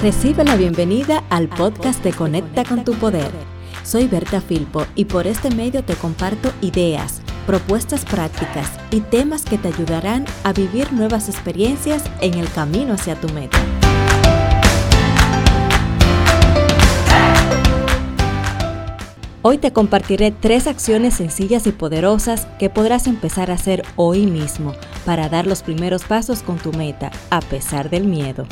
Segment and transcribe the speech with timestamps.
[0.00, 3.32] Recibe la bienvenida al podcast de Conecta con tu Poder.
[3.82, 9.58] Soy Berta Filpo y por este medio te comparto ideas, propuestas prácticas y temas que
[9.58, 13.58] te ayudarán a vivir nuevas experiencias en el camino hacia tu meta.
[19.42, 24.74] Hoy te compartiré tres acciones sencillas y poderosas que podrás empezar a hacer hoy mismo
[25.04, 28.46] para dar los primeros pasos con tu meta, a pesar del miedo.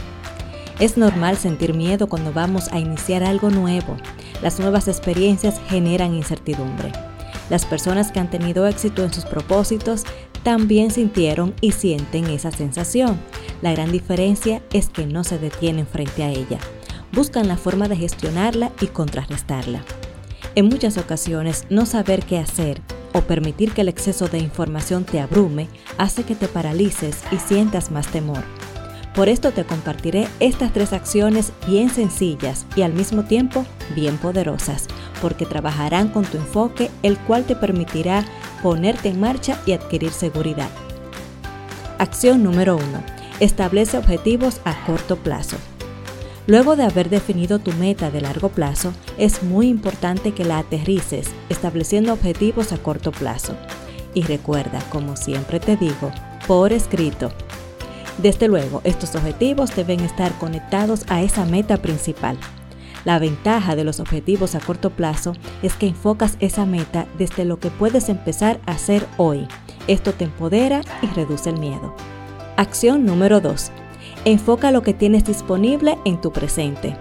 [0.78, 3.96] Es normal sentir miedo cuando vamos a iniciar algo nuevo.
[4.42, 6.92] Las nuevas experiencias generan incertidumbre.
[7.48, 10.04] Las personas que han tenido éxito en sus propósitos
[10.42, 13.18] también sintieron y sienten esa sensación.
[13.62, 16.58] La gran diferencia es que no se detienen frente a ella.
[17.12, 19.82] Buscan la forma de gestionarla y contrarrestarla.
[20.56, 22.82] En muchas ocasiones, no saber qué hacer
[23.14, 27.90] o permitir que el exceso de información te abrume hace que te paralices y sientas
[27.90, 28.44] más temor.
[29.16, 34.88] Por esto te compartiré estas tres acciones bien sencillas y al mismo tiempo bien poderosas,
[35.22, 38.26] porque trabajarán con tu enfoque, el cual te permitirá
[38.62, 40.68] ponerte en marcha y adquirir seguridad.
[41.98, 42.84] Acción número 1.
[43.40, 45.56] Establece objetivos a corto plazo.
[46.46, 51.28] Luego de haber definido tu meta de largo plazo, es muy importante que la aterrices,
[51.48, 53.56] estableciendo objetivos a corto plazo.
[54.12, 56.12] Y recuerda, como siempre te digo,
[56.46, 57.32] por escrito,
[58.18, 62.38] desde luego, estos objetivos deben estar conectados a esa meta principal.
[63.04, 67.60] La ventaja de los objetivos a corto plazo es que enfocas esa meta desde lo
[67.60, 69.46] que puedes empezar a hacer hoy.
[69.86, 71.94] Esto te empodera y reduce el miedo.
[72.56, 73.70] Acción número 2.
[74.24, 76.96] Enfoca lo que tienes disponible en tu presente.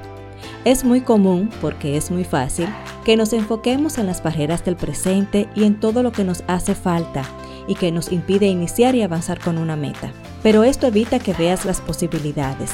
[0.66, 2.68] Es muy común, porque es muy fácil,
[3.06, 6.76] que nos enfoquemos en las barreras del presente y en todo lo que nos hace
[6.76, 7.24] falta
[7.68, 10.12] y que nos impide iniciar y avanzar con una meta
[10.46, 12.70] pero esto evita que veas las posibilidades.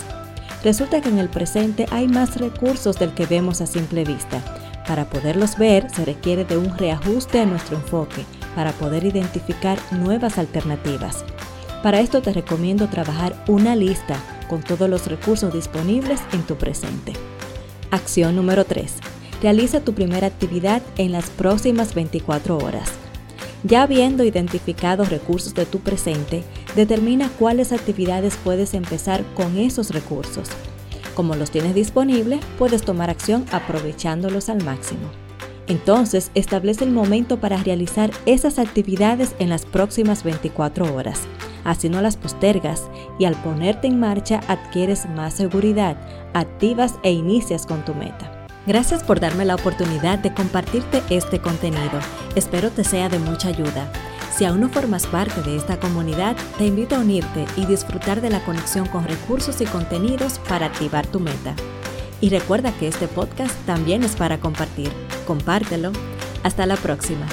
[0.62, 4.42] Resulta que en el presente hay más recursos del que vemos a simple vista.
[4.86, 10.38] Para poderlos ver se requiere de un reajuste a nuestro enfoque para poder identificar nuevas
[10.38, 11.24] alternativas.
[11.82, 14.18] Para esto te recomiendo trabajar una lista
[14.50, 17.14] con todos los recursos disponibles en tu presente.
[17.90, 18.96] Acción número 3.
[19.42, 22.92] Realiza tu primera actividad en las próximas 24 horas.
[23.64, 26.44] Ya habiendo identificado recursos de tu presente,
[26.76, 30.50] determina cuáles actividades puedes empezar con esos recursos.
[31.16, 35.10] Como los tienes disponibles, puedes tomar acción aprovechándolos al máximo.
[35.68, 41.22] Entonces, establece el momento para realizar esas actividades en las próximas 24 horas.
[41.64, 42.90] Así no las postergas
[43.20, 45.98] y al ponerte en marcha adquieres más seguridad,
[46.34, 48.48] activas e inicias con tu meta.
[48.68, 52.00] Gracias por darme la oportunidad de compartirte este contenido.
[52.36, 53.92] Espero te sea de mucha ayuda.
[54.36, 58.30] Si aún no formas parte de esta comunidad, te invito a unirte y disfrutar de
[58.30, 61.56] la conexión con recursos y contenidos para activar tu meta.
[62.22, 64.92] Y recuerda que este podcast también es para compartir.
[65.26, 65.92] Compártelo.
[66.44, 67.26] Hasta la próxima.